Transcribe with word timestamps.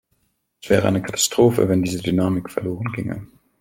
Es 0.63 0.71
wäre 0.71 0.87
eine 0.87 1.03
Katastrophe, 1.03 1.69
wenn 1.69 1.83
diese 1.83 2.01
Dynamik 2.01 2.49
verloren 2.49 2.91
ginge. 2.93 3.27